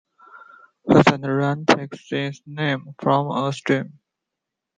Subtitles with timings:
[0.87, 3.99] Pleasant Run takes its name from a stream.